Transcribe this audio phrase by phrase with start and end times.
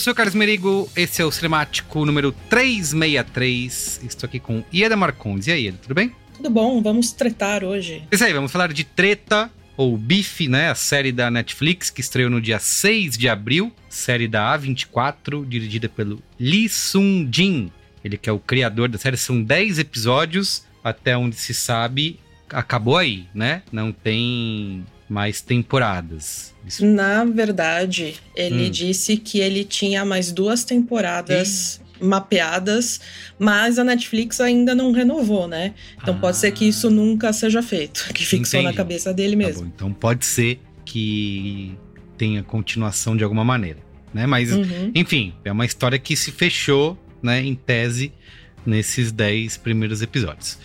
[0.00, 4.00] sou o Carlos Merigo, esse é o Cinemático número 363.
[4.02, 5.46] Estou aqui com Ieda Marcondes.
[5.46, 6.16] E aí, Ieda, tudo bem?
[6.34, 8.02] Tudo bom, vamos tretar hoje.
[8.10, 10.70] Isso aí, vamos falar de Treta, ou Bife, né?
[10.70, 13.70] A série da Netflix que estreou no dia 6 de abril.
[13.90, 17.70] Série da A24, dirigida pelo Lee Sung-jin.
[18.02, 19.18] Ele que é o criador da série.
[19.18, 22.18] São 10 episódios, até onde se sabe.
[22.48, 23.62] Acabou aí, né?
[23.70, 26.54] Não tem mais temporadas.
[26.64, 28.70] Isso- Na verdade, ele Hum.
[28.70, 33.00] disse que ele tinha mais duas temporadas mapeadas,
[33.38, 35.74] mas a Netflix ainda não renovou, né?
[36.00, 38.76] Então pode ser que isso nunca seja feito, que fixou na Entendi.
[38.76, 39.62] cabeça dele Tá mesmo.
[39.64, 41.74] bom, então pode ser que
[42.16, 43.80] tenha continuação de alguma maneira,
[44.14, 44.26] né?
[44.26, 44.92] Mas, Uhum.
[44.94, 48.12] enfim, é uma história que se fechou, né, em tese,
[48.64, 50.56] nesses 10 primeiros episódios.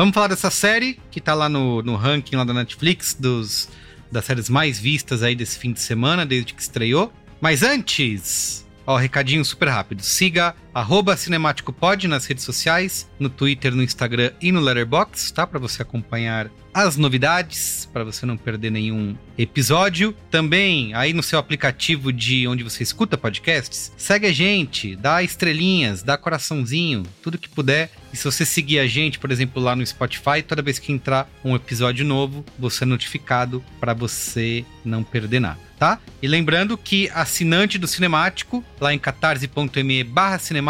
[0.00, 3.68] Vamos falar dessa série, que tá lá no, no ranking lá da Netflix, dos,
[4.10, 7.12] das séries mais vistas aí desse fim de semana, desde que estreou.
[7.38, 10.02] Mas antes, ó, recadinho super rápido.
[10.02, 15.46] Siga arroba cinemáticopod nas redes sociais, no Twitter, no Instagram e no Letterboxd, tá?
[15.46, 20.14] Pra você acompanhar as novidades, para você não perder nenhum episódio.
[20.30, 26.02] Também, aí no seu aplicativo de onde você escuta podcasts, segue a gente, dá estrelinhas,
[26.02, 27.90] dá coraçãozinho, tudo que puder.
[28.12, 31.28] E se você seguir a gente, por exemplo, lá no Spotify, toda vez que entrar
[31.44, 35.98] um episódio novo, você é notificado para você não perder nada, tá?
[36.20, 40.69] E lembrando que assinante do Cinemático, lá em catarse.me barra cinemático,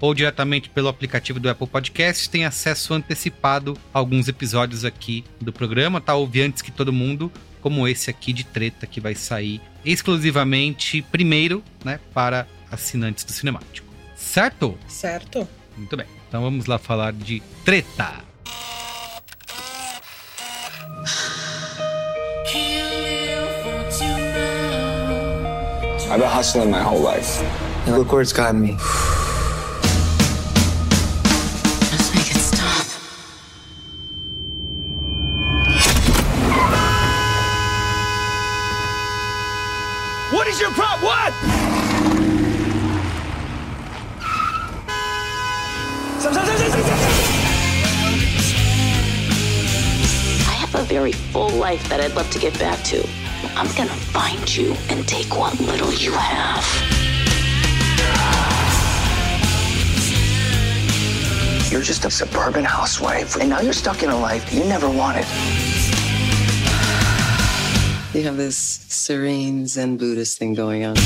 [0.00, 5.52] ou diretamente pelo aplicativo do Apple Podcasts, tem acesso antecipado a alguns episódios aqui do
[5.52, 6.14] programa, tá?
[6.14, 7.30] Ouve antes que todo mundo,
[7.60, 13.86] como esse aqui de treta que vai sair exclusivamente primeiro, né, para assinantes do Cinemático.
[14.16, 14.76] Certo?
[14.88, 15.46] Certo?
[15.76, 16.06] Muito bem.
[16.28, 18.28] Então vamos lá falar de treta.
[26.10, 27.38] I've been hustling my whole life.
[27.86, 28.76] And look where it's gotten me.
[51.00, 52.98] Life that I'd love to get back to.
[53.54, 56.64] I'm gonna find you and take what little you have.
[61.70, 65.26] You're just a suburban housewife, and now you're stuck in a life you never wanted.
[68.14, 68.56] You have this
[68.88, 70.96] serene Zen Buddhist thing going on.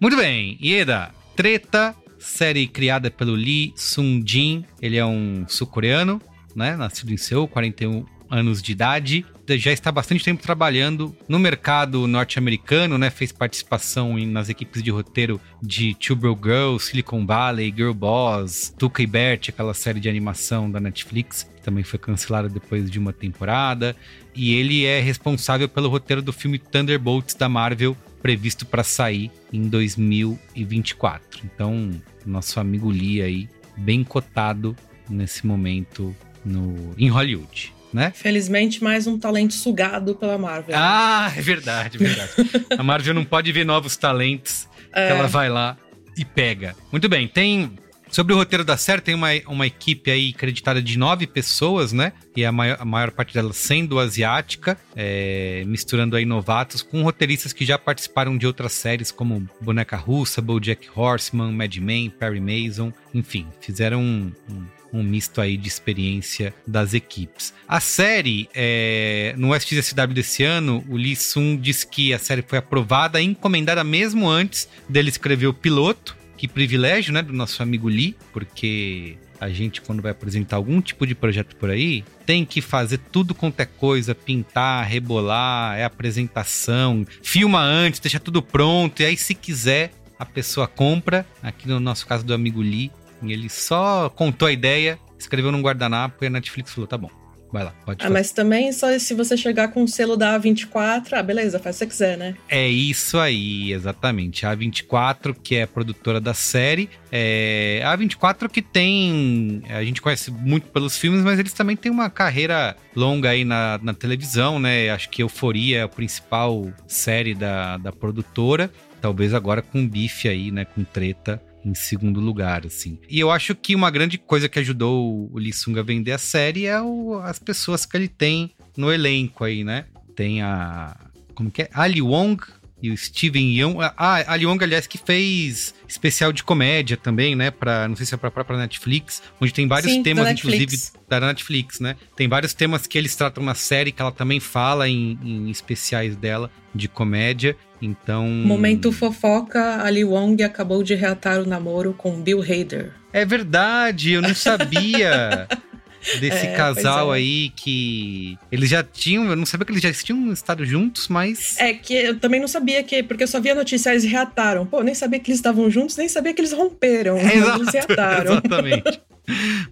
[0.00, 4.64] Muito bem, Ieda, Treta, série criada pelo Lee Sung-jin.
[4.80, 6.20] Ele é um sul-coreano,
[6.58, 6.76] né?
[6.76, 9.24] Nascido em Seul, 41 anos de idade.
[9.48, 13.08] Já está bastante tempo trabalhando no mercado norte-americano, né?
[13.08, 18.74] Fez participação em, nas equipes de roteiro de Two Bro Girls, Silicon Valley, Girl Boss,
[18.76, 22.98] Tuca e Bert, aquela série de animação da Netflix, que também foi cancelada depois de
[22.98, 23.96] uma temporada.
[24.34, 29.62] E ele é responsável pelo roteiro do filme Thunderbolts da Marvel, previsto para sair em
[29.62, 31.40] 2024.
[31.44, 31.90] Então,
[32.26, 34.76] nosso amigo Lee aí, bem cotado
[35.08, 36.14] nesse momento
[36.44, 37.74] no, em Hollywood.
[37.92, 38.12] Né?
[38.14, 40.76] Felizmente, mais um talento sugado pela Marvel.
[40.78, 42.32] Ah, é verdade, é verdade.
[42.76, 45.06] a Marvel não pode ver novos talentos é.
[45.06, 45.74] que ela vai lá
[46.14, 46.76] e pega.
[46.92, 47.78] Muito bem, tem
[48.10, 52.12] Sobre o roteiro da série, tem uma, uma equipe aí acreditada de nove pessoas, né?
[52.34, 57.52] E a maior, a maior parte delas sendo asiática, é, misturando aí novatos com roteiristas
[57.52, 62.92] que já participaram de outras séries como Boneca Russa, BoJack Horseman, Mad Men, Perry Mason,
[63.12, 67.52] enfim, fizeram um, um, um misto aí de experiência das equipes.
[67.66, 72.58] A série, é, no SXSW desse ano, o Lee Sun diz que a série foi
[72.58, 77.88] aprovada e encomendada mesmo antes dele escrever o piloto, que privilégio, né, do nosso amigo
[77.88, 82.60] Lee, porque a gente, quando vai apresentar algum tipo de projeto por aí, tem que
[82.60, 89.06] fazer tudo quanto é coisa, pintar, rebolar, é apresentação, filma antes, deixa tudo pronto, e
[89.06, 91.24] aí, se quiser, a pessoa compra.
[91.42, 92.90] Aqui no nosso caso do amigo Lee,
[93.22, 97.10] ele só contou a ideia, escreveu num guardanapo e a Netflix falou: tá bom.
[97.50, 98.12] Vai lá, pode Ah, fazer.
[98.12, 101.78] mas também só se você chegar com o selo da A24, ah, beleza, faz o
[101.78, 102.36] que você quiser, né?
[102.46, 104.44] É isso aí, exatamente.
[104.44, 106.90] A A24, que é a produtora da série.
[107.10, 107.80] É...
[107.86, 109.62] A A24 que tem.
[109.70, 113.80] A gente conhece muito pelos filmes, mas eles também têm uma carreira longa aí na,
[113.82, 114.90] na televisão, né?
[114.90, 118.70] Acho que Euforia é a principal série da, da produtora.
[119.00, 120.66] Talvez agora com bife aí, né?
[120.66, 122.98] Com treta em segundo lugar, assim.
[123.08, 126.66] E eu acho que uma grande coisa que ajudou o Sung a vender a série
[126.66, 129.84] é o, as pessoas que ele tem no elenco aí, né?
[130.16, 130.96] Tem a.
[131.34, 131.70] Como que é?
[131.72, 132.42] Ali Wong
[132.82, 133.76] e o Steven Yeun.
[133.96, 137.50] Ah, Ali Wong, aliás, que fez especial de comédia também, né?
[137.50, 140.76] Pra, não sei se é pra própria Netflix, onde tem vários Sim, temas, inclusive,
[141.08, 141.96] da Netflix, né?
[142.16, 146.16] Tem vários temas que eles tratam na série, que ela também fala em, em especiais
[146.16, 147.56] dela de comédia.
[147.80, 148.26] Então.
[148.26, 152.92] Momento fofoca, Ali Wong acabou de reatar o namoro com Bill Hader.
[153.12, 155.48] É verdade, eu não sabia.
[156.20, 157.18] Desse É, casal é.
[157.18, 158.38] aí que.
[158.50, 159.28] Eles já tinham.
[159.28, 161.56] Eu não sabia que eles já tinham estado juntos, mas.
[161.58, 164.64] É que eu também não sabia que, porque eu só via notícia, eles reataram.
[164.66, 167.16] Pô, nem sabia que eles estavam juntos, nem sabia que eles romperam.
[167.22, 168.32] mas eles reataram.
[168.32, 169.00] exatamente.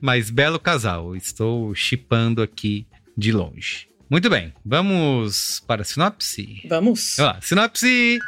[0.00, 2.87] Mas belo casal, estou chipando aqui
[3.17, 3.89] de longe.
[4.09, 6.61] Muito bem, vamos para a sinopse?
[6.69, 7.15] Vamos.
[7.17, 8.19] Vamos lá, sinopse!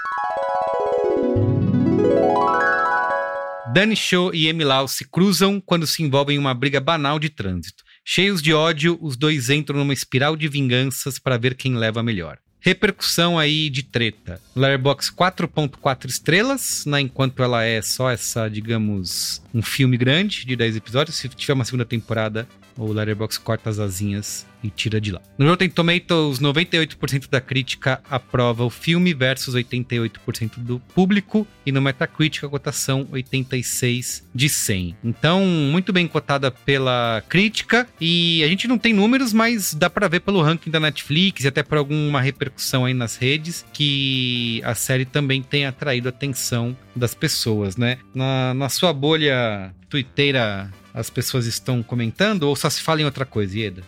[3.72, 7.28] Danny Show e Amy Lau se cruzam quando se envolvem em uma briga banal de
[7.28, 7.84] trânsito.
[8.10, 12.38] Cheios de ódio, os dois entram numa espiral de vinganças para ver quem leva melhor.
[12.58, 14.40] Repercussão aí de treta.
[14.56, 20.76] Letterboxd 4.4 estrelas, né, enquanto ela é só essa, digamos, um filme grande de 10
[20.76, 21.16] episódios.
[21.16, 22.48] Se tiver uma segunda temporada,
[22.78, 25.20] o Letterboxd corta as asinhas e tira de lá.
[25.36, 31.80] No Rotten Tomatoes, 98% da crítica aprova o filme versus 88% do público e no
[31.80, 34.96] Metacritic a cotação 86 de 100.
[35.04, 40.08] Então, muito bem cotada pela crítica e a gente não tem números, mas dá para
[40.08, 44.74] ver pelo ranking da Netflix e até por alguma repercussão aí nas redes que a
[44.74, 47.98] série também tem atraído a atenção das pessoas, né?
[48.14, 53.24] Na, na sua bolha twitteira as pessoas estão comentando ou só se fala em outra
[53.24, 53.82] coisa, Ieda?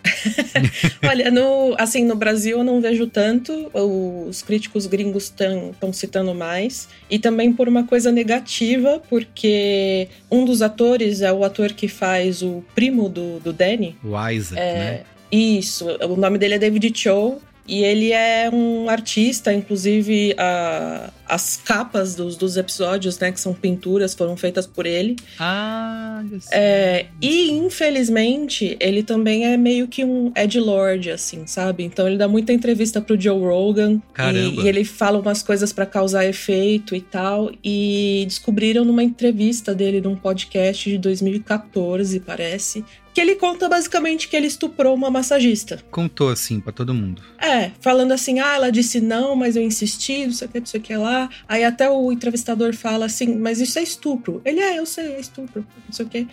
[1.03, 6.87] Olha, no, assim, no Brasil eu não vejo tanto, os críticos gringos estão citando mais,
[7.09, 12.41] e também por uma coisa negativa, porque um dos atores é o ator que faz
[12.41, 13.97] o primo do, do Danny.
[14.01, 15.03] O Isaac, É, né?
[15.29, 17.39] Isso, o nome dele é David Cho.
[17.67, 23.53] E ele é um artista, inclusive a- as capas dos, dos episódios, né, que são
[23.53, 25.15] pinturas, foram feitas por ele.
[25.39, 26.49] Ah, só.
[26.51, 31.83] É, e infelizmente, ele também é meio que um Ed Lord, assim, sabe?
[31.83, 34.01] Então ele dá muita entrevista pro Joe Rogan.
[34.13, 34.61] Caramba.
[34.61, 37.51] E, e ele fala umas coisas pra causar efeito e tal.
[37.63, 44.35] E descobriram numa entrevista dele num podcast de 2014, parece, que ele conta basicamente que
[44.35, 45.79] ele estuprou uma massagista.
[45.91, 47.21] Contou assim pra todo mundo.
[47.39, 50.65] É, falando assim, ah, ela disse não, mas eu insisti, não sei o que, não
[50.65, 51.29] sei o que lá.
[51.47, 54.41] Aí até o entrevistador fala assim, mas isso é estupro.
[54.45, 56.27] Ele, é, eu sei, é estupro, não sei o que.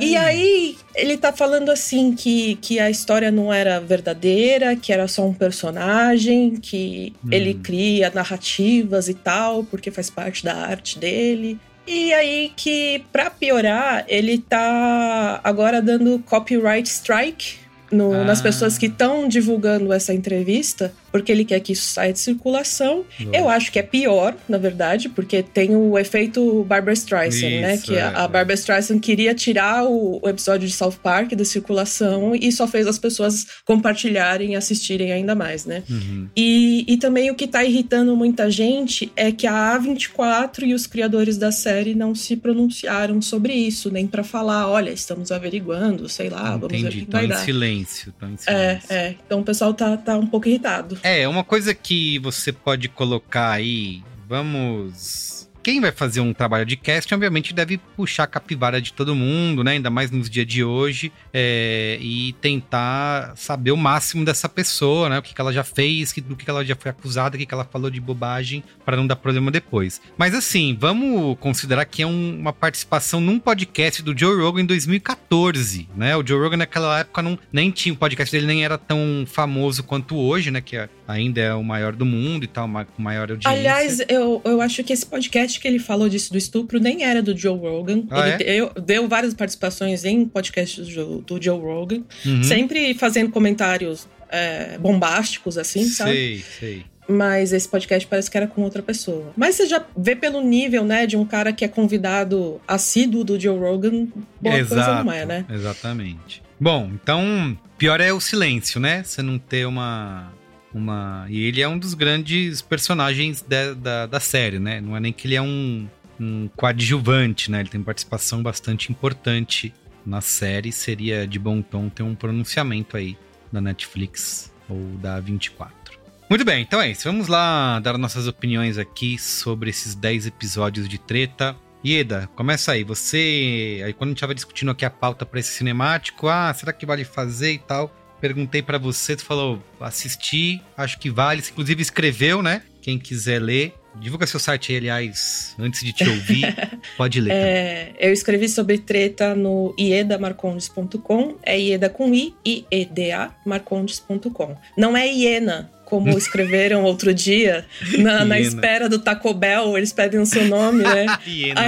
[0.00, 5.08] E aí ele tá falando assim que, que a história não era verdadeira, que era
[5.08, 7.28] só um personagem, que Hum.
[7.32, 11.58] ele cria narrativas e tal, porque faz parte da arte dele.
[11.86, 17.56] E aí que, pra piorar, ele tá agora dando copyright strike
[17.90, 18.24] no- Ah.
[18.24, 23.04] nas pessoas que estão divulgando essa entrevista, porque ele quer que isso saia de circulação.
[23.32, 27.74] Eu acho que é pior, na verdade, porque tem o efeito Barbara Streisand, né?
[27.74, 28.28] Isso, Que é, a, a é.
[28.28, 32.86] Barbara Streisand queria tirar o, o episódio de South Park da circulação e só fez
[32.86, 35.82] as pessoas compartilharem e assistirem ainda mais, né?
[35.88, 36.28] Uhum.
[36.36, 40.86] E, e também o que tá irritando muita gente é que a A24 e os
[40.86, 46.28] criadores da série não se pronunciaram sobre isso, nem pra falar, olha, estamos averiguando, sei
[46.28, 47.36] lá, vamos ver o que vai em dar.
[47.36, 48.12] silêncio.
[48.18, 48.92] Tão em É, silêncio.
[48.92, 49.14] é.
[49.26, 50.98] Então o pessoal tá, tá um pouco irritado.
[51.02, 55.49] É, uma coisa que você pode colocar aí, vamos.
[55.62, 59.62] Quem vai fazer um trabalho de casting, obviamente, deve puxar a capivara de todo mundo,
[59.62, 59.72] né?
[59.72, 65.18] Ainda mais nos dias de hoje, é, e tentar saber o máximo dessa pessoa, né?
[65.18, 67.44] O que, que ela já fez, do que que ela já foi acusada, o que,
[67.46, 70.00] que ela falou de bobagem, para não dar problema depois.
[70.16, 74.66] Mas assim, vamos considerar que é um- uma participação num podcast do Joe Rogan em
[74.66, 76.16] 2014, né?
[76.16, 79.82] O Joe Rogan naquela época não, nem tinha o podcast dele, nem era tão famoso
[79.82, 80.60] quanto hoje, né?
[80.60, 83.50] Que é- ainda é o maior do mundo e tal, ma- com maior audiência.
[83.50, 87.22] Aliás, eu, eu acho que esse podcast que ele falou disso do estupro nem era
[87.22, 88.04] do Joe Rogan.
[88.10, 88.54] Ah, ele é?
[88.54, 92.42] deu, deu várias participações em podcasts do, Joe- do Joe Rogan, Uhum.
[92.44, 96.12] sempre fazendo comentários é, bombásticos, assim, sabe?
[96.12, 96.84] Sei, sei.
[97.08, 99.32] Mas esse podcast parece que era com outra pessoa.
[99.36, 103.40] Mas você já vê pelo nível, né, de um cara que é convidado assíduo do
[103.40, 104.06] Joe Rogan,
[104.40, 105.44] boa coisa não é, né?
[105.50, 106.40] Exatamente.
[106.60, 109.02] Bom, então, pior é o silêncio, né?
[109.02, 110.30] Você não ter uma.
[110.72, 111.26] Uma...
[111.28, 114.80] E ele é um dos grandes personagens da, da, da série, né?
[114.80, 117.60] Não é nem que ele é um, um coadjuvante, né?
[117.60, 119.72] Ele tem participação bastante importante
[120.04, 120.72] na série.
[120.72, 123.16] Seria de bom tom ter um pronunciamento aí
[123.52, 125.98] da Netflix ou da 24.
[126.28, 127.02] Muito bem, então é isso.
[127.04, 131.56] Vamos lá dar nossas opiniões aqui sobre esses 10 episódios de treta.
[131.84, 132.84] Ieda, começa aí.
[132.84, 133.82] Você.
[133.84, 136.86] Aí quando a gente tava discutindo aqui a pauta pra esse cinemático, ah, será que
[136.86, 137.92] vale fazer e tal?
[138.20, 141.42] Perguntei pra você, tu falou, assisti, acho que vale.
[141.42, 142.62] Você, inclusive escreveu, né?
[142.82, 143.74] Quem quiser ler.
[143.98, 146.54] Divulga seu site aí, aliás, antes de te ouvir,
[146.96, 147.32] pode ler.
[147.32, 154.56] É, eu escrevi sobre treta no iedamarcondes.com, é ieda com i, i-e-d-a, marcondes.com.
[154.76, 157.66] Não é hiena, como escreveram outro dia,
[157.98, 158.48] na, na Hiena.
[158.48, 161.06] espera do Taco Bell, eles pedem o seu nome, né?
[161.26, 161.66] Hiena.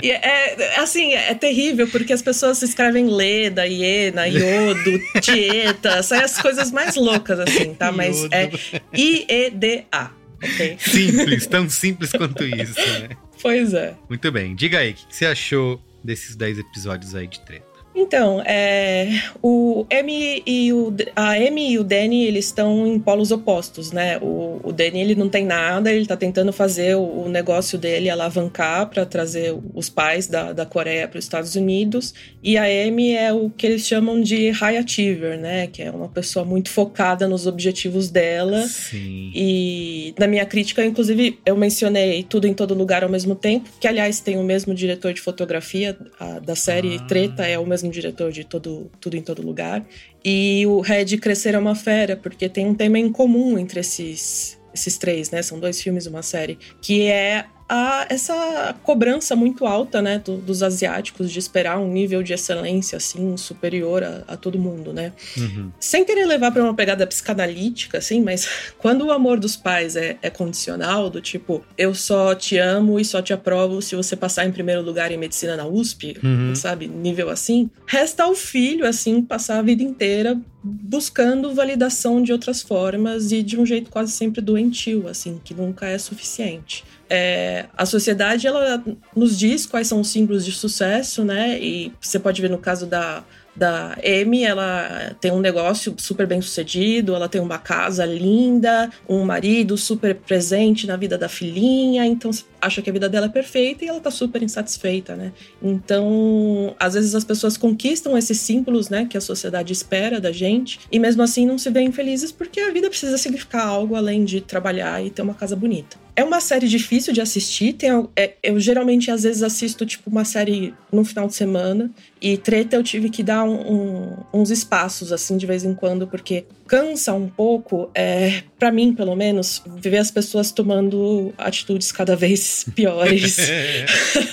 [0.00, 6.40] E é, assim, é terrível, porque as pessoas escrevem Leda, Iena, Iodo, Tieta, saem as
[6.40, 7.90] coisas mais loucas, assim, tá?
[7.90, 8.34] Mas Iodo.
[8.34, 8.50] é
[8.92, 10.10] I-E-D-A,
[10.40, 10.76] ok?
[10.78, 13.08] Simples, tão simples quanto isso, né?
[13.42, 13.94] Pois é.
[14.08, 17.73] Muito bem, diga aí, o que você achou desses 10 episódios aí de treta?
[17.96, 19.08] Então, é,
[19.42, 24.18] o M e o, a Amy e o Danny, eles estão em polos opostos, né?
[24.18, 28.10] O, o Danny, ele não tem nada, ele tá tentando fazer o, o negócio dele
[28.10, 32.12] alavancar para trazer os pais da, da Coreia para os Estados Unidos.
[32.42, 35.68] E a Amy é o que eles chamam de high achiever, né?
[35.68, 38.62] Que é uma pessoa muito focada nos objetivos dela.
[38.66, 39.30] Sim.
[39.34, 43.86] E na minha crítica, inclusive, eu mencionei Tudo em Todo Lugar ao mesmo tempo, que
[43.86, 47.04] aliás tem o mesmo diretor de fotografia a- da série Ah.
[47.06, 49.84] Treta, é o mesmo diretor de todo, Tudo em Todo Lugar.
[50.24, 54.60] E o Red Crescer é uma Fera, porque tem um tema em comum entre esses,
[54.74, 55.42] esses três, né?
[55.42, 57.46] São dois filmes e uma série, que é
[57.76, 62.96] a, essa cobrança muito alta, né, do- dos asiáticos de esperar um nível de excelência
[62.96, 65.12] assim superior a, a todo mundo, né?
[65.36, 65.70] Uhum.
[65.80, 70.16] Sem querer levar pra uma pegada psicanalítica, assim, mas quando o amor dos pais é,
[70.22, 74.46] é condicional, do tipo, eu só te amo e só te aprovo se você passar
[74.46, 76.54] em primeiro lugar em medicina na USP, Uhum.
[76.54, 76.86] sabe?
[76.86, 83.30] Nível assim, resta ao filho, assim, passar a vida inteira buscando validação de outras formas
[83.32, 86.82] e de um jeito quase sempre doentio, assim, que nunca é suficiente.
[87.08, 88.82] É, a sociedade, ela
[89.14, 91.58] nos diz quais são os símbolos de sucesso, né?
[91.60, 96.40] E você pode ver no caso da, da Amy, ela tem um negócio super bem
[96.40, 102.30] sucedido, ela tem uma casa linda, um marido super presente na vida da filhinha, então
[102.60, 105.32] acha que a vida dela é perfeita e ela tá super insatisfeita, né?
[105.62, 110.80] Então, às vezes as pessoas conquistam esses símbolos, né, que a sociedade espera da gente,
[110.90, 114.40] e mesmo assim não se veem felizes porque a vida precisa significar algo além de
[114.40, 116.03] trabalhar e ter uma casa bonita.
[116.16, 117.72] É uma série difícil de assistir.
[117.72, 121.90] Tem, é, eu geralmente, às vezes, assisto tipo uma série no final de semana.
[122.24, 126.06] E treta eu tive que dar um, um, uns espaços, assim, de vez em quando,
[126.06, 132.16] porque cansa um pouco, é, para mim, pelo menos, ver as pessoas tomando atitudes cada
[132.16, 133.36] vez piores.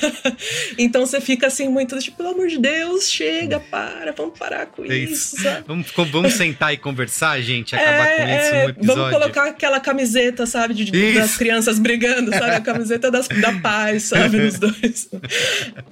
[0.79, 4.85] então você fica assim, muito tipo, pelo amor de Deus, chega, para, vamos parar com
[4.85, 5.35] é isso.
[5.35, 8.95] isso vamos, vamos sentar e conversar, gente, acabar é, com isso no episódio.
[8.95, 12.51] Vamos colocar aquela camiseta, sabe, de, das crianças brigando, sabe?
[12.51, 15.09] A camiseta das, da paz, sabe, nos dois.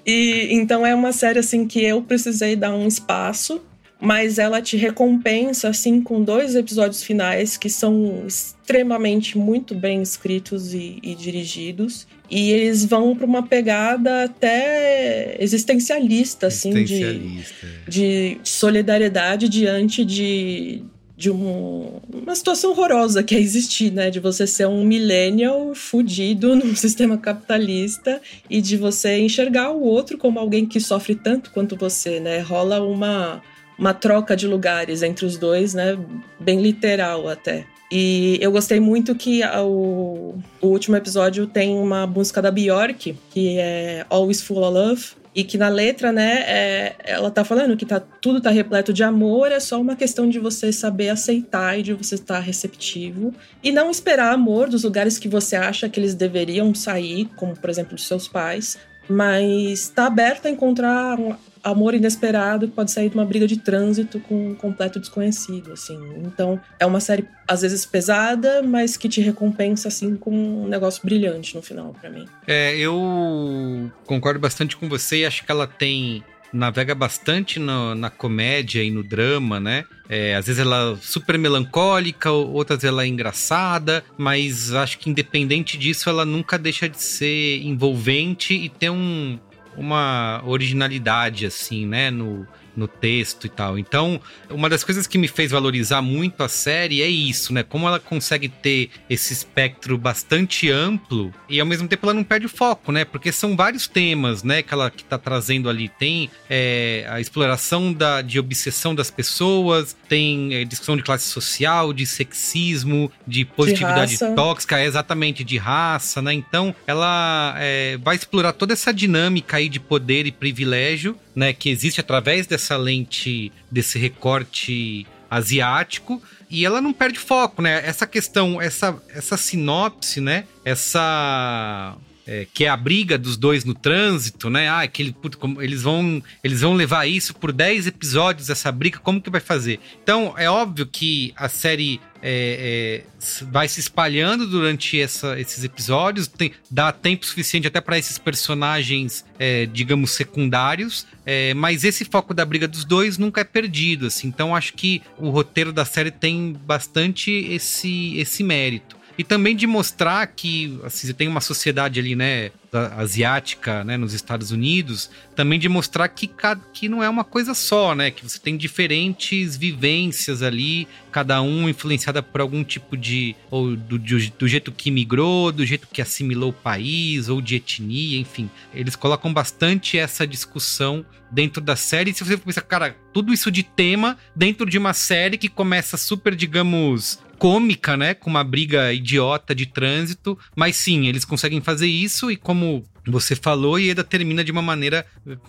[0.05, 3.61] E então é uma série assim que eu precisei dar um espaço
[4.01, 10.73] mas ela te recompensa assim com dois episódios finais que são extremamente muito bem escritos
[10.73, 17.67] e, e dirigidos e eles vão para uma pegada até existencialista, assim existencialista.
[17.87, 20.83] De, de solidariedade diante de
[21.19, 24.09] de um, uma situação horrorosa que é existir, né?
[24.09, 30.17] De você ser um millennial fudido num sistema capitalista e de você enxergar o outro
[30.17, 32.39] como alguém que sofre tanto quanto você, né?
[32.39, 33.41] Rola uma
[33.77, 35.97] uma troca de lugares entre os dois, né?
[36.39, 37.65] Bem literal até.
[37.91, 43.57] E eu gostei muito que o, o último episódio tem uma música da Bjork, que
[43.57, 47.85] é Always Full of Love, e que na letra, né, é, ela tá falando que
[47.85, 51.83] tá, tudo tá repleto de amor, é só uma questão de você saber aceitar e
[51.83, 53.33] de você estar receptivo.
[53.63, 57.69] E não esperar amor dos lugares que você acha que eles deveriam sair, como por
[57.69, 61.17] exemplo dos seus pais, mas tá aberto a encontrar
[61.63, 65.99] amor inesperado que pode sair de uma briga de trânsito com um completo desconhecido, assim.
[66.25, 71.01] Então, é uma série às vezes pesada, mas que te recompensa assim com um negócio
[71.03, 72.27] brilhante no final para mim.
[72.47, 78.09] É, eu concordo bastante com você e acho que ela tem navega bastante no, na
[78.09, 79.85] comédia e no drama, né?
[80.07, 85.77] É, às vezes ela é super melancólica, outras ela é engraçada, mas acho que independente
[85.77, 89.39] disso, ela nunca deixa de ser envolvente e ter um,
[89.79, 92.45] uma originalidade, assim, né, no,
[92.79, 93.77] no texto e tal.
[93.77, 97.61] Então, uma das coisas que me fez valorizar muito a série é isso, né?
[97.61, 102.45] Como ela consegue ter esse espectro bastante amplo e ao mesmo tempo ela não perde
[102.45, 103.03] o foco, né?
[103.03, 105.89] Porque são vários temas, né, que ela que tá trazendo ali.
[105.89, 111.91] Tem é, a exploração da, de obsessão das pessoas, tem é, discussão de classe social,
[111.91, 116.33] de sexismo, de positividade de tóxica, é, exatamente, de raça, né?
[116.33, 121.69] Então, ela é, vai explorar toda essa dinâmica aí de poder e privilégio né, que
[121.69, 127.81] existe através dessa lente, desse recorte asiático, e ela não perde foco, né?
[127.85, 130.45] Essa questão, essa, essa sinopse, né?
[130.65, 131.95] Essa
[132.29, 134.69] é, que é a briga dos dois no trânsito, né?
[134.69, 138.99] Ah, que ele, como, eles, vão, eles vão levar isso por 10 episódios, essa briga,
[138.99, 139.79] como que vai fazer?
[140.03, 146.27] Então, é óbvio que a série é, é, vai se espalhando durante essa, esses episódios,
[146.27, 152.31] tem, dá tempo suficiente até para esses personagens, é, digamos, secundários, é, mas esse foco
[152.31, 156.11] da briga dos dois nunca é perdido, assim, então acho que o roteiro da série
[156.11, 161.99] tem bastante esse, esse mérito e também de mostrar que assim, você tem uma sociedade
[161.99, 162.51] ali, né,
[162.95, 166.31] asiática, né, nos Estados Unidos, também de mostrar que,
[166.71, 171.67] que não é uma coisa só, né, que você tem diferentes vivências ali, cada um
[171.67, 176.01] influenciada por algum tipo de ou do, do, do jeito que migrou, do jeito que
[176.01, 182.13] assimilou o país ou de etnia, enfim, eles colocam bastante essa discussão dentro da série.
[182.13, 186.33] Se você pensar, cara, tudo isso de tema dentro de uma série que começa super,
[186.35, 188.13] digamos, cômica, né?
[188.13, 190.37] Com uma briga idiota de trânsito.
[190.55, 194.61] Mas sim, eles conseguem fazer isso e como você falou, e ainda termina de uma
[194.61, 195.05] maneira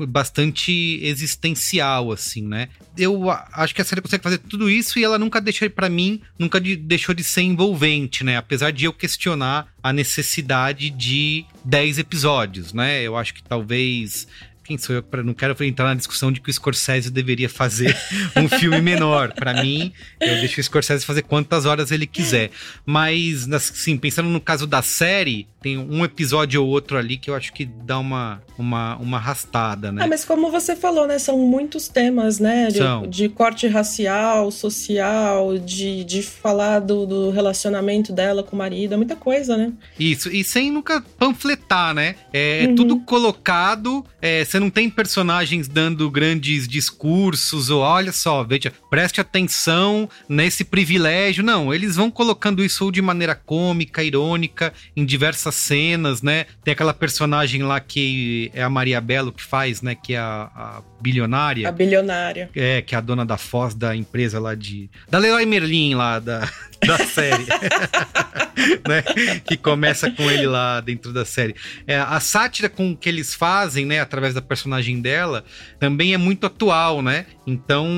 [0.09, 2.69] bastante existencial, assim, né?
[2.97, 6.21] Eu acho que a série consegue fazer tudo isso e ela nunca deixa, para mim,
[6.39, 8.37] nunca de, deixou de ser envolvente, né?
[8.37, 13.03] Apesar de eu questionar a necessidade de 10 episódios, né?
[13.03, 14.27] Eu acho que talvez
[14.71, 17.97] quem sou eu para não quero entrar na discussão de que o Scorsese deveria fazer
[18.37, 19.33] um filme menor.
[19.33, 22.53] Para mim, eu deixo o Scorsese fazer quantas horas ele quiser.
[22.87, 27.35] Mas, assim, pensando no caso da série, tem um episódio ou outro ali que eu
[27.35, 30.05] acho que dá uma, uma, uma arrastada, né?
[30.05, 31.19] Ah, mas como você falou, né?
[31.19, 32.69] São muitos temas, né?
[32.69, 38.95] De, de corte racial, social, de, de falar do, do relacionamento dela com o marido,
[38.95, 39.73] é muita coisa, né?
[39.99, 42.15] Isso, e sem nunca panfletar, né?
[42.33, 42.75] É, uhum.
[42.77, 49.21] tudo colocado, é, você não tem personagens dando grandes discursos, ou olha só, veja, preste
[49.21, 51.43] atenção nesse privilégio.
[51.43, 56.47] Não, eles vão colocando isso de maneira cômica, irônica, em diversas cenas, né?
[56.63, 59.95] Tem aquela personagem lá que é a Maria Belo que faz, né?
[59.95, 61.69] Que é a, a bilionária.
[61.69, 62.51] A bilionária.
[62.55, 64.91] É, que é a dona da Foz da empresa lá de.
[65.09, 66.49] Da Leroy Merlin lá da,
[66.87, 67.47] da série.
[68.87, 69.03] né?
[69.45, 71.55] Que começa com ele lá dentro da série.
[71.87, 75.45] É, a sátira com que eles fazem, né, através da personagem dela,
[75.79, 77.27] também é muito atual, né?
[77.47, 77.89] Então.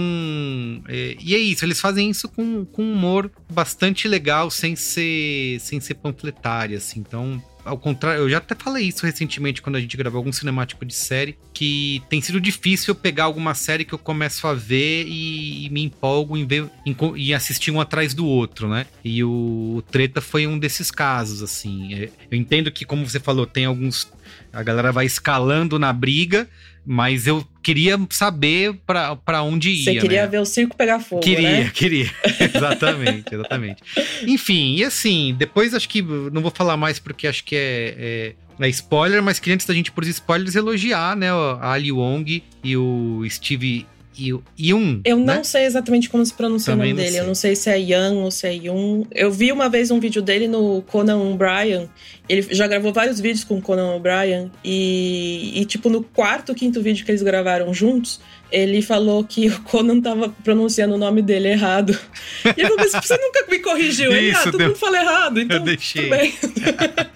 [0.89, 5.81] É, e é isso, eles fazem isso com, com humor bastante legal, sem ser, sem
[5.81, 7.01] ser panfletário, assim.
[7.01, 10.85] Então, ao contrário, eu já até falei isso recentemente quando a gente gravou algum cinemático
[10.85, 15.07] de série, que tem sido difícil eu pegar alguma série que eu começo a ver
[15.07, 18.87] e, e me empolgo em ver em, e assistir um atrás do outro, né?
[19.05, 21.95] E o, o Treta foi um desses casos, assim.
[21.95, 24.11] É, eu entendo que, como você falou, tem alguns.
[24.53, 26.49] A galera vai escalando na briga,
[26.85, 29.85] mas eu queria saber para onde ia.
[29.85, 30.29] Você queria né?
[30.29, 31.71] ver o circo pegar fogo, Queria, né?
[31.75, 32.11] queria.
[32.55, 33.83] exatamente, exatamente.
[34.27, 36.03] Enfim, e assim, depois acho que.
[36.03, 39.75] Não vou falar mais porque acho que é, é, é spoiler, mas queria antes da
[39.75, 41.31] gente por spoilers elogiar, né?
[41.31, 43.87] A Ali Wong e o Steve
[44.19, 45.01] Yun.
[45.05, 45.37] Eu né?
[45.37, 47.13] não sei exatamente como se pronuncia Também o nome dele.
[47.13, 47.21] sei.
[47.21, 49.05] Eu não sei se é Yan ou se é Yun.
[49.11, 51.89] Eu vi uma vez um vídeo dele no Conan O'Brien.
[52.33, 54.51] Ele já gravou vários vídeos com o Conan O'Brien.
[54.65, 59.61] E, e, tipo, no quarto, quinto vídeo que eles gravaram juntos, ele falou que o
[59.63, 61.91] Conan tava pronunciando o nome dele errado.
[62.45, 64.11] E ele falou, mas você nunca me corrigiu.
[64.13, 65.41] Ele, ah, Isso, todo deu- mundo fala errado.
[65.41, 66.05] Então, Eu deixei.
[66.05, 66.33] tudo bem.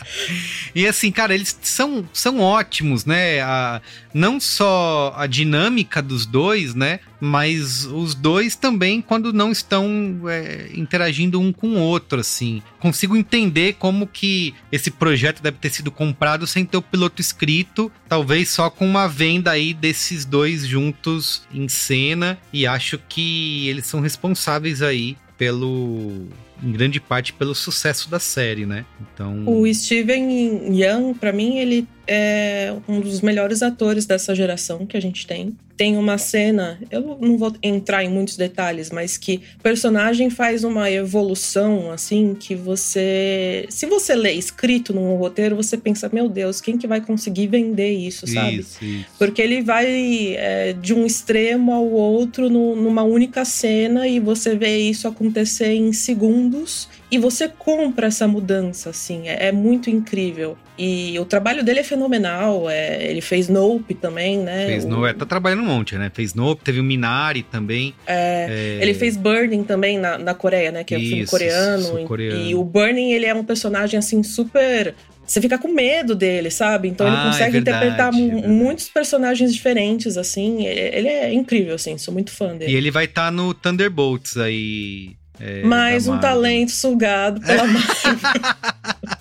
[0.75, 3.41] E assim, cara, eles são, são ótimos, né?
[3.41, 3.81] A,
[4.13, 7.01] não só a dinâmica dos dois, né?
[7.21, 12.63] Mas os dois também, quando não estão é, interagindo um com o outro, assim.
[12.79, 17.91] Consigo entender como que esse projeto deve ter sido comprado sem ter o piloto escrito,
[18.09, 22.39] talvez só com uma venda aí desses dois juntos em cena.
[22.53, 26.27] E acho que eles são responsáveis aí pelo.
[26.63, 28.87] Em grande parte pelo sucesso da série, né?
[29.01, 29.45] Então.
[29.47, 35.01] O Steven Yeun, pra mim, ele é um dos melhores atores dessa geração que a
[35.01, 35.57] gente tem.
[35.77, 40.65] Tem uma cena, eu não vou entrar em muitos detalhes, mas que o personagem faz
[40.65, 43.67] uma evolução, assim, que você.
[43.69, 47.91] Se você lê escrito num roteiro, você pensa, meu Deus, quem que vai conseguir vender
[47.93, 48.61] isso, sabe?
[48.61, 49.05] Isso, isso.
[49.19, 54.57] Porque ele vai é, de um extremo ao outro no- numa única cena e você
[54.57, 60.57] vê isso acontecer em segundos e você compra essa mudança, assim, é, é muito incrível.
[60.79, 64.67] E o trabalho dele é fenomenal, é, ele fez Nope também, né?
[64.67, 66.11] Fez O- no, é, tá trabalhando um monte, né?
[66.13, 67.95] Fez Nope, teve o Minari também.
[68.07, 68.47] é,
[68.79, 70.85] É, Ele fez Burning também na, na Coreia, né?
[70.85, 71.83] Que é um filme Isso, coreano.
[71.83, 72.41] sul-coreano.
[72.41, 74.95] E o Burning, ele é um personagem, assim, super...
[75.27, 76.87] Você fica com medo dele, sabe?
[76.89, 78.13] Então ele Ah, é consegue verdade, interpretar
[78.45, 80.67] é muitos personagens diferentes, assim.
[80.67, 81.99] É- Ele é incrível, assim.
[81.99, 82.71] Sou muito fã dele.
[82.71, 85.17] E ele vai estar no Thunderbolts aí.
[85.41, 87.87] é, Mais um talento sugado pela Marvel.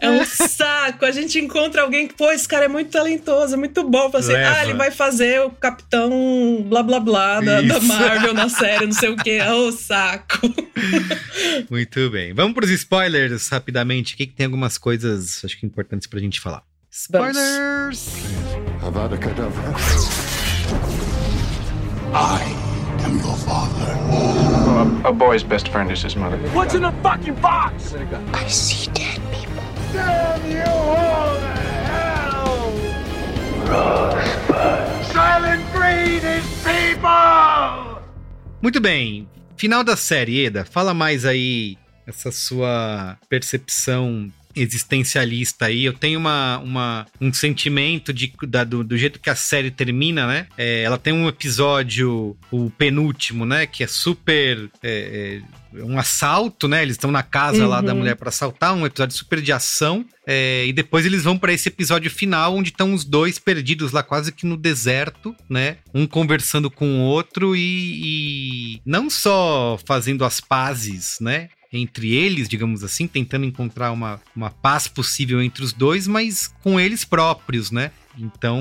[0.00, 1.04] é um saco.
[1.04, 4.10] A gente encontra alguém que, pô, esse cara é muito talentoso, é muito bom.
[4.10, 4.56] Fala assim, Leva.
[4.56, 6.10] ah, ele vai fazer o capitão
[6.66, 7.80] blá blá blá da, da.
[7.80, 9.40] Marvel na série, não sei o quê.
[9.42, 10.40] Ô, saco.
[11.70, 12.32] Muito bem.
[12.34, 14.14] Vamos pros spoilers rapidamente.
[14.14, 16.62] Aqui que tem algumas coisas, acho que importantes pra gente falar.
[16.90, 18.08] Spoilers!
[18.82, 19.74] Avada Kedavra.
[22.12, 22.42] I
[23.04, 23.96] am your father.
[25.04, 26.38] A, a boy's best friend is his mother.
[26.52, 27.94] What's in the fucking box?
[28.34, 29.20] I see dead.
[29.92, 31.54] Damn you all to
[31.88, 32.72] hell!
[33.66, 35.04] Rosebud.
[35.12, 38.02] Silent breed is people!
[38.62, 39.28] Muito bem.
[39.56, 40.64] Final da série, Eda.
[40.64, 41.76] Fala mais aí
[42.06, 45.84] essa sua percepção existencialista aí.
[45.84, 50.26] Eu tenho uma, uma, um sentimento de, da- do, do jeito que a série termina,
[50.26, 50.46] né?
[50.56, 53.66] É, ela tem um episódio, o penúltimo, né?
[53.66, 54.70] Que é super.
[54.82, 56.82] é, é, um assalto, né?
[56.82, 57.98] Eles estão na casa lá da Uhum.
[58.00, 60.04] mulher pra assaltar, um episódio super de ação.
[60.26, 64.02] é, e depois eles vão pra esse episódio final, onde estão os dois perdidos lá,
[64.02, 65.76] quase que no deserto, né?
[65.94, 71.48] Um conversando com o outro e, e não só fazendo as pazes, né?
[71.72, 76.80] Entre eles, digamos assim, tentando encontrar uma, uma paz possível entre os dois, mas com
[76.80, 77.92] eles próprios, né?
[78.18, 78.60] Então,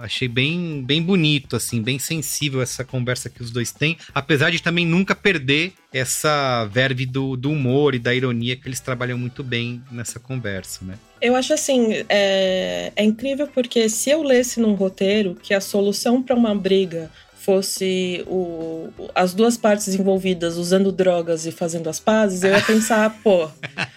[0.00, 4.62] achei bem, bem bonito, assim, bem sensível essa conversa que os dois têm, apesar de
[4.62, 9.42] também nunca perder essa verve do, do humor e da ironia que eles trabalham muito
[9.42, 10.98] bem nessa conversa, né?
[11.20, 16.22] Eu acho assim, é, é incrível porque se eu lesse num roteiro que a solução
[16.22, 17.10] para uma briga
[17.46, 23.20] fosse o, as duas partes envolvidas usando drogas e fazendo as pazes, eu ia pensar,
[23.22, 23.48] pô,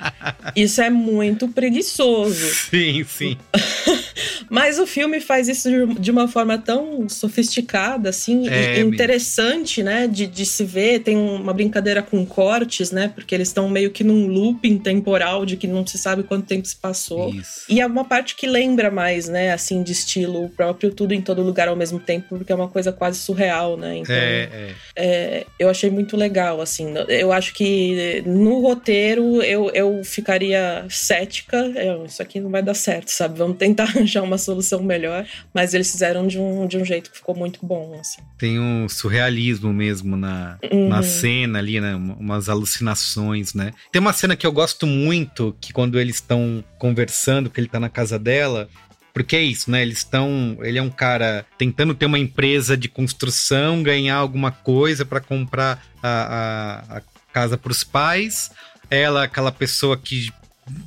[0.55, 2.53] isso é muito preguiçoso.
[2.69, 3.37] Sim, sim.
[4.49, 10.07] Mas o filme faz isso de uma forma tão sofisticada, assim, É, e interessante, né?
[10.07, 10.99] De, de se ver.
[10.99, 13.11] Tem uma brincadeira com cortes, né?
[13.13, 16.67] Porque eles estão meio que num looping temporal de que não se sabe quanto tempo
[16.67, 17.29] se passou.
[17.29, 17.65] Isso.
[17.69, 19.51] E é uma parte que lembra mais, né?
[19.51, 22.91] Assim, de estilo próprio tudo em todo lugar ao mesmo tempo, porque é uma coisa
[22.91, 23.97] quase surreal, né?
[23.97, 24.75] Então, É, é.
[24.95, 26.93] é, eu achei muito legal, assim.
[27.07, 31.57] Eu acho que no roteiro eu, eu ficaria cética.
[31.75, 33.37] Eu, isso aqui não vai dar certo, sabe?
[33.37, 35.25] Vamos tentar arranjar uma solução melhor.
[35.53, 38.21] Mas eles fizeram de um, de um jeito que ficou muito bom, assim.
[38.37, 40.89] Tem um surrealismo mesmo na, Uhum.
[40.89, 41.95] na cena ali, né?
[41.95, 43.71] Um- Umas alucinações, né?
[43.91, 47.79] Tem uma cena que eu gosto muito, que quando eles estão conversando, que ele tá
[47.79, 48.67] na casa dela.
[49.13, 49.81] Porque é isso, né?
[49.81, 50.57] Eles estão.
[50.61, 55.83] Ele é um cara tentando ter uma empresa de construção, ganhar alguma coisa para comprar
[56.01, 57.01] a, a, a
[57.33, 58.51] casa para os pais.
[58.89, 60.31] Ela, é aquela pessoa que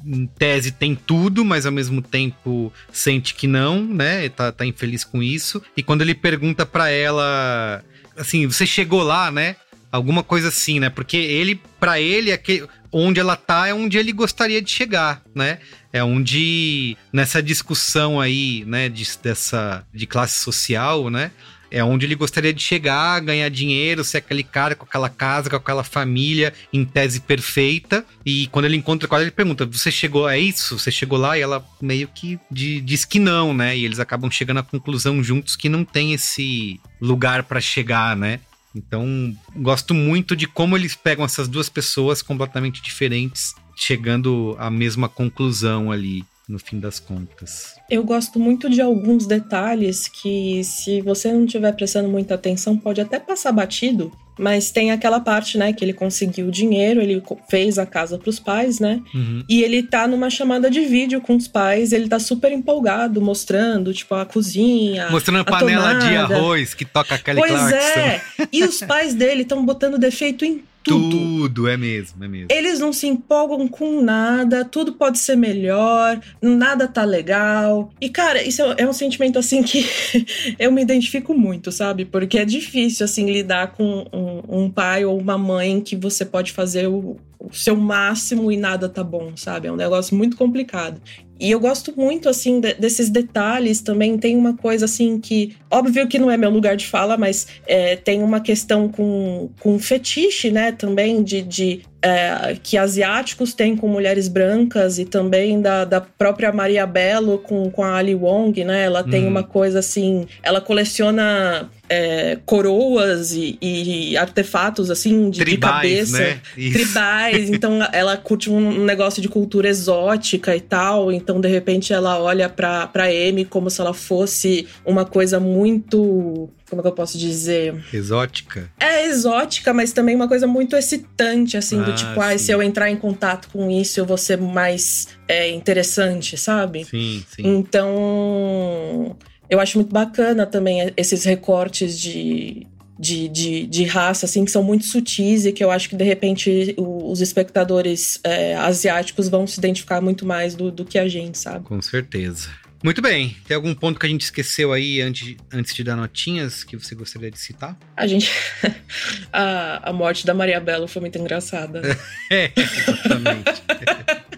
[0.04, 4.28] em tese tem tudo, mas ao mesmo tempo sente que não, né?
[4.28, 5.62] Tá, tá infeliz com isso.
[5.76, 7.82] E quando ele pergunta pra ela,
[8.16, 9.56] assim, você chegou lá, né?
[9.90, 10.88] Alguma coisa assim, né?
[10.88, 15.22] Porque ele, pra ele, é que onde ela tá é onde ele gostaria de chegar,
[15.34, 15.58] né?
[15.92, 21.30] É onde nessa discussão aí, né, de, dessa de classe social, né?
[21.74, 25.56] É onde ele gostaria de chegar, ganhar dinheiro, ser aquele cara com aquela casa, com
[25.56, 28.04] aquela família, em tese perfeita.
[28.26, 30.78] E quando ele encontra com ela, ele pergunta: Você chegou a isso?
[30.78, 31.38] Você chegou lá?
[31.38, 33.74] E ela meio que di- diz que não, né?
[33.76, 38.40] E eles acabam chegando à conclusão juntos que não tem esse lugar pra chegar, né?
[38.74, 45.08] Então, gosto muito de como eles pegam essas duas pessoas completamente diferentes, chegando à mesma
[45.08, 47.76] conclusão ali, no fim das contas.
[47.90, 53.00] Eu gosto muito de alguns detalhes que, se você não estiver prestando muita atenção, pode
[53.00, 54.12] até passar batido.
[54.38, 58.38] Mas tem aquela parte, né, que ele conseguiu o dinheiro, ele fez a casa pros
[58.38, 59.00] pais, né?
[59.14, 59.44] Uhum.
[59.48, 63.92] E ele tá numa chamada de vídeo com os pais, ele tá super empolgado, mostrando,
[63.92, 65.10] tipo, a cozinha.
[65.10, 66.34] Mostrando a panela de tomada.
[66.34, 68.00] arroz que toca Kelly Pois Clarkson.
[68.00, 68.22] é!
[68.50, 71.32] E os pais dele estão botando defeito em tudo.
[71.42, 72.48] Tudo, é mesmo, é mesmo.
[72.50, 77.90] Eles não se empolgam com nada, tudo pode ser melhor, nada tá legal.
[78.00, 79.86] E, cara, isso é é um sentimento assim que
[80.58, 82.04] eu me identifico muito, sabe?
[82.04, 86.52] Porque é difícil, assim, lidar com um, um pai ou uma mãe que você pode
[86.52, 89.68] fazer o, o seu máximo e nada tá bom, sabe?
[89.68, 91.00] É um negócio muito complicado.
[91.42, 94.16] E eu gosto muito, assim, de- desses detalhes também.
[94.16, 95.56] Tem uma coisa, assim, que...
[95.68, 99.76] Óbvio que não é meu lugar de fala, mas é, tem uma questão com, com
[99.78, 100.70] fetiche, né?
[100.70, 101.42] Também de...
[101.42, 107.38] de é, que asiáticos têm com mulheres brancas e também da, da própria Maria Bello
[107.38, 108.84] com, com a Ali Wong, né?
[108.84, 109.28] Ela tem Hum.
[109.28, 110.26] uma coisa assim...
[110.42, 111.68] Ela coleciona...
[111.94, 116.40] é, coroas e, e artefatos assim de, de Tribais, cabeça né?
[116.56, 116.72] Isso.
[116.72, 122.18] tribais então ela curte um negócio de cultura exótica e tal então de repente ela
[122.18, 126.92] olha pra, pra Amy como se ela fosse uma coisa muito como é que eu
[126.92, 128.70] posso dizer Exótica.
[128.80, 132.46] é exótica, mas também uma coisa muito excitante, assim, do Ah, tipo, ai, sim.
[132.46, 136.86] se eu entrar em contato com isso, eu vou ser mais é, interessante, sabe?
[136.86, 137.42] Sim, sim.
[137.46, 139.14] Então,
[139.52, 142.66] eu acho muito bacana também esses recortes de,
[142.98, 146.04] de, de, de raça, assim, que são muito sutis e que eu acho que, de
[146.04, 151.06] repente, o- os espectadores é, asiáticos vão se identificar muito mais do, do que a
[151.06, 151.64] gente, sabe?
[151.66, 152.48] Com certeza.
[152.82, 153.36] Muito bem.
[153.46, 156.94] Tem algum ponto que a gente esqueceu aí antes, antes de dar notinhas que você
[156.96, 157.76] gostaria de citar?
[157.96, 158.28] A gente.
[159.32, 161.80] a, a morte da Maria Bela foi muito engraçada.
[162.32, 163.62] É, exatamente.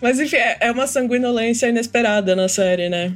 [0.00, 3.12] Mas enfim, é é uma sanguinolência inesperada na série, né?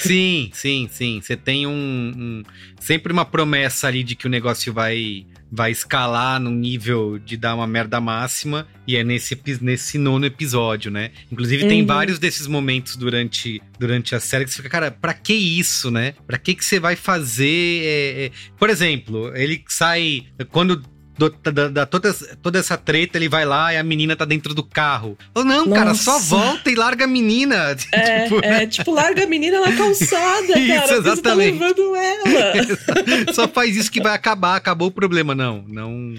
[0.00, 1.20] sim, sim, sim.
[1.22, 2.42] Você tem um, um-
[2.80, 7.54] sempre uma promessa ali de que o negócio vai vai escalar no nível de dar
[7.54, 11.10] uma merda máxima e é nesse nesse nono episódio, né?
[11.32, 11.86] Inclusive tem Uhum.
[11.86, 16.12] vários desses momentos durante durante a série que você fica, cara, pra que isso, né?
[16.26, 17.82] Pra que que você vai fazer?
[17.84, 18.30] é, é?
[18.58, 20.82] Por exemplo, ele sai quando
[21.18, 24.54] do- da, da- toda, toda essa treta, ele vai lá e a menina tá dentro
[24.54, 25.18] do carro.
[25.34, 26.26] Oh, não, cara, só Nossa.
[26.36, 27.76] volta e larga a menina.
[27.92, 30.80] É, Tipo, é tipo, larga a menina na calçada, Isso, cara.
[30.82, 31.58] porque Você tá exatamente.
[31.58, 33.32] levando ela.
[33.34, 35.34] Só faz isso que vai acabar, acabou o problema.
[35.34, 36.14] Não, não,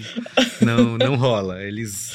[0.60, 1.62] não, não rola.
[1.62, 2.12] Eles.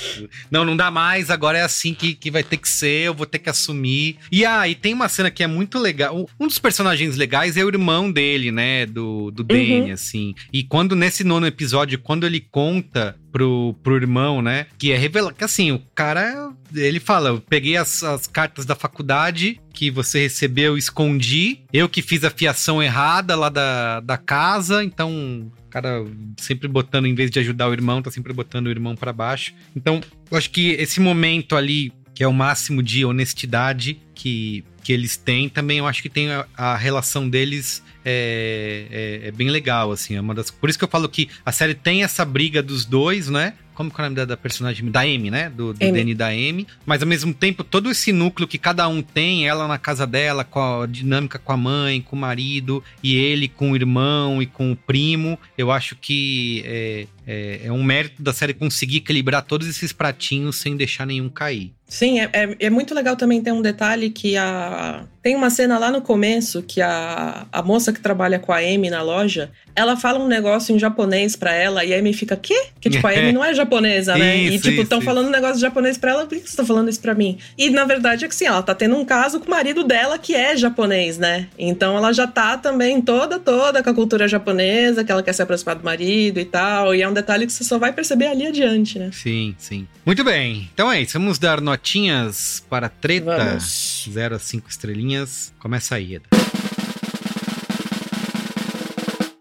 [0.52, 3.26] Não, não dá mais, agora é assim que, que vai ter que ser, eu vou
[3.26, 4.17] ter que assumir.
[4.32, 6.28] E ah, e tem uma cena que é muito legal.
[6.39, 8.86] Um- dos personagens legais é o irmão dele, né?
[8.86, 10.34] Do, do Danny, assim.
[10.54, 14.67] E quando nesse nono episódio, quando ele conta pro, pro irmão, né?
[14.77, 15.33] Que é revelar.
[15.33, 16.51] Que assim, o cara.
[16.73, 21.59] Ele fala: Eu peguei as, as cartas da faculdade que você recebeu, escondi.
[21.71, 25.51] Eu que fiz a fiação errada lá da, da casa, então.
[25.69, 26.05] Cara,
[26.38, 29.53] sempre botando, em vez de ajudar o irmão, tá sempre botando o irmão pra baixo.
[29.75, 29.99] Então,
[30.31, 35.17] eu acho que esse momento ali, que é o máximo de honestidade, que que eles
[35.17, 38.86] têm, também eu acho que tem a, a relação deles é,
[39.24, 40.15] é, é, bem legal, assim.
[40.15, 42.86] É uma das, por isso que eu falo que a série tem essa briga dos
[42.86, 43.54] dois, né?
[43.74, 44.89] Como que é o nome da, da personagem?
[44.89, 45.50] Da Amy, né?
[45.50, 46.65] Do, do Danny da Amy.
[46.86, 50.46] Mas ao mesmo tempo, todo esse núcleo que cada um tem, ela na casa dela,
[50.46, 54.46] com a dinâmica com a mãe, com o marido, e ele com o irmão e
[54.46, 59.43] com o primo, eu acho que é, é, é um mérito da série conseguir equilibrar
[59.43, 61.73] todos esses pratinhos sem deixar nenhum cair.
[61.88, 65.03] Sim, é, é, é, muito legal também ter um detalhe que a.
[65.21, 68.91] Tem uma cena lá no começo que a, a moça que trabalha com a Amy
[68.91, 72.67] na loja, ela fala um negócio em japonês pra ela e a Amy fica, quê?
[72.79, 74.35] Que tipo, a Amy não é japonesa, né?
[74.38, 76.89] Isso, e tipo, estão falando um negócio japonês pra ela, por que você tá falando
[76.89, 77.39] isso pra mim?
[77.57, 80.19] E na verdade é que sim, ela tá tendo um caso com o marido dela
[80.19, 81.47] que é japonês, né?
[81.57, 85.41] Então ela já tá também toda, toda com a cultura japonesa, que ela quer se
[85.41, 86.93] aproximar do marido e tal.
[86.93, 89.10] E é um detalhe que você só vai perceber ali adiante, né?
[89.12, 89.88] Sim, sim.
[90.06, 90.69] Muito bem.
[90.73, 93.38] Então é isso, vamos dar notinhas para treta.
[93.38, 94.08] Vamos.
[94.12, 95.54] 0 a 5 estrelinhas.
[95.60, 96.25] Começa aí, Eda.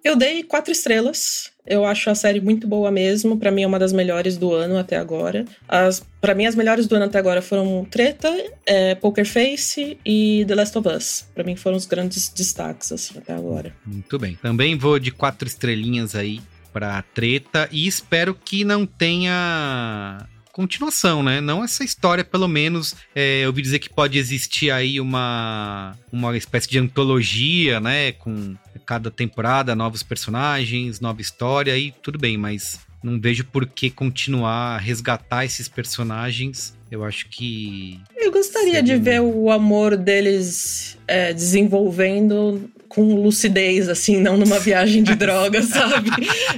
[0.04, 1.50] Eu dei quatro estrelas.
[1.66, 3.38] Eu acho a série muito boa mesmo.
[3.38, 5.46] Para mim é uma das melhores do ano até agora.
[5.66, 8.30] As, para mim as melhores do ano até agora foram Treta,
[8.66, 11.26] é, Poker Face e The Last of Us.
[11.34, 13.74] Para mim foram os grandes destaques assim até agora.
[13.84, 14.38] Muito bem.
[14.42, 16.42] Também vou de quatro estrelinhas aí
[16.74, 21.40] para Treta e espero que não tenha continuação, né?
[21.40, 22.96] Não essa história, pelo menos.
[23.14, 28.10] É, eu ouvi dizer que pode existir aí uma, uma espécie de antologia, né?
[28.12, 33.90] Com cada temporada novos personagens, nova história e tudo bem, mas não vejo por que
[33.90, 36.76] continuar a resgatar esses personagens.
[36.90, 38.00] Eu acho que.
[38.16, 45.02] Eu gostaria de ver o amor deles é, desenvolvendo com lucidez, assim, não numa viagem
[45.02, 46.11] de drogas, sabe?